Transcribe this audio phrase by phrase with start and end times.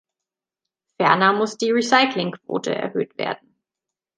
[0.97, 3.55] Ferner muss die Recyclingquote erhöht werden.